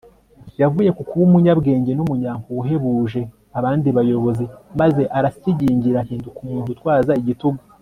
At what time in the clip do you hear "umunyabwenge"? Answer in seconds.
1.27-1.91